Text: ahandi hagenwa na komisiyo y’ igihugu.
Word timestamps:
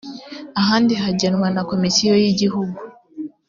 ahandi 0.61 0.93
hagenwa 1.03 1.47
na 1.55 1.61
komisiyo 1.69 2.13
y’ 2.21 2.25
igihugu. 2.31 2.77